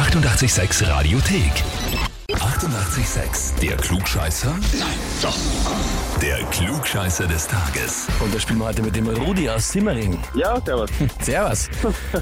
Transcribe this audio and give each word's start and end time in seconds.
886 0.00 0.80
Radiothek. 0.88 2.09
88,6. 2.34 3.58
Der 3.60 3.76
Klugscheißer? 3.76 4.50
Nein, 4.78 4.88
doch. 5.22 5.36
Der 6.22 6.36
Klugscheißer 6.50 7.26
des 7.26 7.48
Tages. 7.48 8.06
Und 8.20 8.34
da 8.34 8.38
spielen 8.38 8.58
wir 8.60 8.66
heute 8.66 8.82
mit 8.82 8.94
dem 8.94 9.08
Rudi 9.08 9.48
aus 9.48 9.70
Simmering. 9.70 10.18
Ja, 10.34 10.60
servus. 10.64 10.90
Servus. 11.20 11.68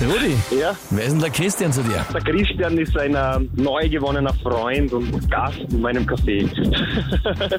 Rudi, 0.00 0.36
Ja, 0.58 0.74
wer 0.90 1.04
ist 1.04 1.12
denn 1.12 1.20
der 1.20 1.30
Christian 1.30 1.72
zu 1.72 1.82
dir? 1.82 2.04
der 2.12 2.20
Christian 2.22 2.78
ist 2.78 2.96
ein 2.96 3.14
äh, 3.14 3.38
neu 3.54 3.88
gewonnener 3.88 4.32
Freund 4.42 4.92
und 4.92 5.30
Gast 5.30 5.58
in 5.70 5.80
meinem 5.80 6.04
Café. 6.06 6.48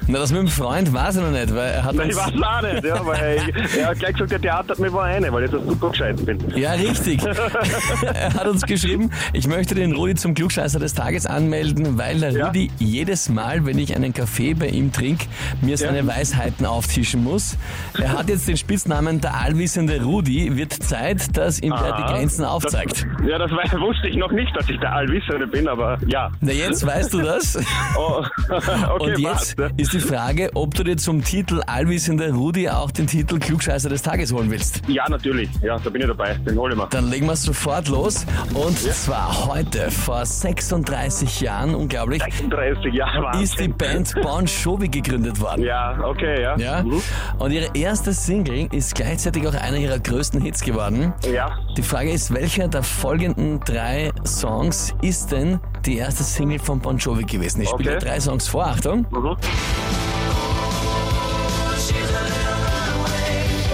Na, 0.06 0.18
das 0.18 0.32
mit 0.32 0.40
dem 0.40 0.48
Freund 0.48 0.92
weiß 0.92 1.16
ich 1.16 1.22
noch 1.22 1.30
nicht, 1.30 1.54
weil 1.54 1.72
er 1.72 1.84
hat 1.84 1.94
Nein, 1.94 2.06
uns... 2.08 2.16
ich 2.16 2.22
weiß 2.22 2.32
es 2.34 2.42
auch 2.42 2.62
nicht, 2.72 2.84
ja, 2.84 3.06
weil 3.06 3.52
er 3.78 3.86
hat 3.88 3.98
gleich 3.98 4.12
gesagt, 4.14 4.32
der 4.32 4.40
Theater 4.40 4.70
hat 4.70 4.78
mir 4.78 4.92
wohl 4.92 5.02
eine, 5.02 5.32
weil 5.32 5.44
ich 5.44 5.50
so 5.50 5.58
super 5.62 5.90
gescheit 5.90 6.24
bin. 6.24 6.38
Ja, 6.56 6.72
richtig. 6.72 7.22
er 7.22 8.34
hat 8.34 8.46
uns 8.46 8.62
geschrieben, 8.62 9.10
ich 9.32 9.46
möchte 9.46 9.74
den 9.74 9.94
Rudi 10.00 10.14
zum 10.14 10.32
Klugscheißer 10.32 10.78
des 10.78 10.94
Tages 10.94 11.26
anmelden, 11.26 11.98
weil 11.98 12.20
der 12.20 12.30
Ja. 12.32 12.46
Rudi 12.46 12.70
jedes 12.78 13.28
Mal, 13.28 13.66
wenn 13.66 13.78
ich 13.78 13.94
einen 13.94 14.14
Kaffee 14.14 14.54
bei 14.54 14.68
ihm 14.68 14.92
trinke, 14.92 15.26
mir 15.60 15.76
seine 15.76 16.06
Weisheiten 16.06 16.64
auftischen 16.64 17.22
muss. 17.22 17.58
Er 18.00 18.12
hat 18.16 18.30
jetzt 18.30 18.48
den 18.48 18.56
Spitznamen 18.56 19.20
der 19.20 19.34
allwissende 19.38 20.02
Rudi. 20.02 20.56
Wird 20.56 20.72
Zeit, 20.72 21.36
dass 21.36 21.60
ihm 21.60 21.74
der 21.78 21.96
die. 21.96 22.02
Grenzen 22.14 22.46
aufzeigt. 22.46 23.06
Das, 23.18 23.28
ja, 23.28 23.36
das 23.36 23.50
weiß, 23.50 23.72
wusste 23.80 24.08
ich 24.08 24.16
noch 24.16 24.32
nicht, 24.32 24.56
dass 24.56 24.70
ich 24.70 24.80
der 24.80 24.90
Allwissende 24.94 25.46
bin, 25.46 25.68
aber 25.68 25.98
ja. 26.06 26.30
Na, 26.40 26.50
jetzt 26.52 26.86
weißt 26.86 27.12
du 27.12 27.20
das. 27.20 27.58
Oh, 27.96 28.24
okay, 28.48 29.10
Und 29.12 29.18
jetzt 29.18 29.58
ne? 29.58 29.70
ist 29.76 29.92
die 29.92 30.00
Frage, 30.00 30.50
ob 30.54 30.74
du 30.74 30.84
dir 30.84 30.96
zum 30.96 31.22
Titel 31.22 31.60
allwissender 31.66 32.30
Rudi 32.32 32.68
auch 32.68 32.90
den 32.90 33.06
Titel 33.06 33.38
Klugscheißer 33.38 33.88
des 33.88 34.00
Tages 34.02 34.32
holen 34.32 34.50
willst. 34.50 34.80
Ja, 34.86 35.08
natürlich. 35.08 35.50
Ja, 35.62 35.78
da 35.78 35.90
bin 35.90 36.00
ich 36.02 36.08
dabei. 36.08 36.34
Den 36.34 36.56
hole 36.58 36.72
ich 36.72 36.78
mir. 36.80 36.86
Dann 36.88 37.10
legen 37.10 37.26
wir 37.26 37.36
sofort 37.36 37.88
los. 37.88 38.24
Und 38.54 38.78
zwar 38.78 39.46
heute, 39.46 39.89
vor 39.90 40.24
36 40.24 41.40
Jahren, 41.40 41.74
unglaublich, 41.74 42.22
36 42.22 42.94
Jahre 42.94 43.22
Wahnsinn. 43.22 43.42
ist 43.42 43.60
die 43.60 43.68
Band 43.68 44.14
Bon 44.22 44.44
Jovi 44.46 44.88
gegründet 44.88 45.40
worden. 45.40 45.62
Ja, 45.64 45.98
okay, 46.04 46.42
ja. 46.42 46.56
Ja? 46.58 46.82
Mhm. 46.82 47.02
Und 47.38 47.50
ihre 47.52 47.70
erste 47.74 48.12
Single 48.12 48.68
ist 48.72 48.94
gleichzeitig 48.94 49.46
auch 49.46 49.54
einer 49.54 49.76
ihrer 49.76 49.98
größten 49.98 50.40
Hits 50.40 50.60
geworden. 50.62 51.12
Ja. 51.32 51.58
Die 51.76 51.82
Frage 51.82 52.10
ist, 52.10 52.32
welcher 52.34 52.68
der 52.68 52.82
folgenden 52.82 53.60
drei 53.60 54.10
Songs 54.26 54.94
ist 55.02 55.32
denn 55.32 55.60
die 55.84 55.96
erste 55.98 56.22
Single 56.22 56.58
von 56.58 56.80
Bon 56.80 56.96
Jovi 56.98 57.24
gewesen? 57.24 57.62
Ich 57.62 57.68
spiele 57.68 57.90
Okay. 57.90 57.98
dir 58.00 58.06
drei 58.10 58.20
Songs 58.20 58.48
vor, 58.48 58.66
Achtung. 58.66 59.06
Mhm. 59.10 59.36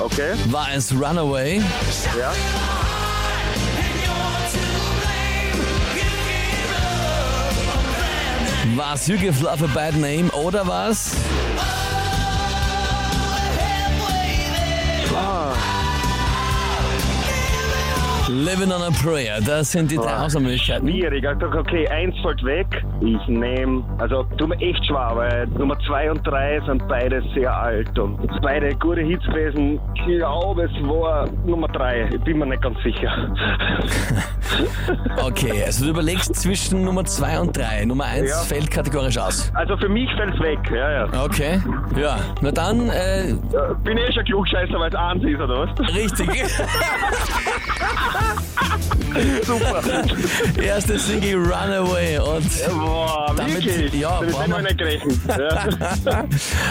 Okay, 0.04 0.34
War 0.50 0.68
es 0.74 0.92
Runaway, 0.92 1.58
ja. 1.58 2.32
War 8.74 8.94
es 8.94 9.06
You 9.06 9.16
Give 9.16 9.42
Love 9.42 9.64
a 9.64 9.68
Bad 9.74 9.94
Name 9.96 10.30
oder 10.32 10.66
was? 10.66 11.14
Living 18.28 18.72
on 18.72 18.82
a 18.82 18.90
Prayer, 19.04 19.40
das 19.40 19.70
sind 19.70 19.88
die 19.90 19.96
drei 19.96 20.10
Ah, 20.12 20.24
Auswahlmöglichkeiten. 20.24 20.88
schwierig. 20.88 21.26
Also, 21.26 21.46
Okay, 21.46 21.86
eins 21.88 22.14
fällt 22.22 22.42
weg. 22.44 22.66
Ich 23.00 23.28
nehme, 23.28 23.84
also 23.98 24.24
tut 24.36 24.48
mir 24.48 24.56
echt 24.60 24.84
schwer, 24.84 25.12
weil 25.14 25.46
Nummer 25.56 25.78
zwei 25.86 26.10
und 26.10 26.26
drei 26.26 26.60
sind 26.66 26.86
beide 26.88 27.22
sehr 27.34 27.56
alt 27.56 27.96
und 27.98 28.18
beide 28.42 28.74
gute 28.76 29.02
Hits 29.02 29.24
gewesen. 29.26 29.78
Ich 29.94 30.04
glaube, 30.18 30.64
es 30.64 30.72
war 30.88 31.28
Nummer 31.46 31.68
drei. 31.68 32.08
Ich 32.12 32.20
bin 32.22 32.38
mir 32.38 32.46
nicht 32.46 32.62
ganz 32.62 32.76
sicher. 32.82 33.10
Okay, 35.26 35.64
also 35.64 35.84
du 35.84 35.90
überlegst 35.90 36.34
zwischen 36.36 36.84
Nummer 36.84 37.04
2 37.04 37.40
und 37.40 37.56
3. 37.56 37.84
Nummer 37.86 38.04
1 38.04 38.30
Ja. 38.30 38.36
fällt 38.42 38.70
kategorisch 38.70 39.18
aus. 39.18 39.50
Also 39.54 39.76
für 39.76 39.88
mich 39.88 40.08
fällt 40.14 40.34
es 40.34 40.40
weg, 40.40 40.58
ja, 40.70 40.90
ja. 41.06 41.24
Okay, 41.24 41.60
ja. 42.00 42.18
Na 42.40 42.52
dann, 42.52 42.88
äh, 42.90 43.30
Äh, 43.30 43.34
Bin 43.82 43.98
eh 43.98 44.12
schon 44.12 44.24
klugscheißer, 44.24 44.78
weil 44.78 44.88
es 44.88 44.94
eins 44.94 45.24
ist, 45.24 45.40
oder 45.40 45.66
was? 45.66 45.94
richtig. 45.94 46.28
Super. 49.44 49.82
Erste 50.62 50.98
Single 50.98 51.36
Runaway 51.38 52.18
und... 52.18 52.44
Boah, 52.78 53.32
Damit- 53.36 53.64
wirklich? 53.64 53.94
ja, 53.94 54.20
brauchen 54.20 54.54
hätte 54.54 54.84
wir- 54.84 54.94
ich 54.94 55.04
nicht 55.04 55.18
gerechnet. 55.18 56.04
Ja. 56.04 56.24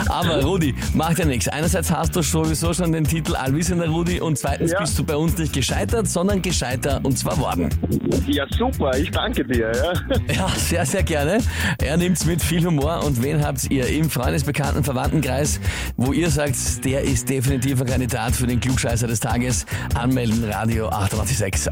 Aber 0.10 0.44
Rudi, 0.44 0.76
macht 0.94 1.20
ja 1.20 1.26
nichts. 1.26 1.48
Einerseits 1.48 1.92
hast 1.92 2.16
du 2.16 2.22
sowieso 2.22 2.74
schon 2.74 2.92
den 2.92 3.04
Titel 3.06 3.36
Allwissender 3.36 3.88
Rudi 3.88 4.20
und 4.22 4.38
zweitens 4.38 4.72
Ja. 4.72 4.80
bist 4.82 4.98
du 5.00 5.04
bei 5.04 5.16
uns 5.16 5.38
nicht 5.38 5.54
gescheitert, 5.54 6.08
sondern 6.08 6.42
gescheiter 6.42 7.00
und 7.04 7.18
zwar 7.18 7.38
worden. 7.40 7.70
ja, 8.28 8.46
super. 8.58 8.96
Ich 8.98 9.10
danke 9.12 9.44
dir. 9.46 9.72
Ja. 9.76 9.94
Ja, 10.36 10.50
sehr, 10.58 10.86
sehr 10.86 11.04
gerne. 11.04 11.38
Er 11.82 11.98
nimmt's 11.98 12.26
mit 12.26 12.42
viel 12.42 12.66
Humor. 12.66 13.04
Und 13.06 13.22
wen 13.24 13.44
habt 13.46 13.70
ihr 13.72 13.88
im 13.88 14.10
Freundesbekannten 14.10 14.84
Verwandtenkreis, 14.84 15.60
wo 15.98 16.12
ihr 16.14 16.30
sagt, 16.30 16.56
der 16.84 17.02
ist 17.02 17.30
definitiv 17.30 17.80
ein 17.82 17.88
Kandidat 17.88 18.36
für 18.36 18.48
den 18.48 18.60
Klugscheißer 18.60 19.08
des 19.08 19.20
Tages? 19.20 19.66
Anmelden, 19.94 20.44
Radio 20.52 20.90
886 20.90 21.72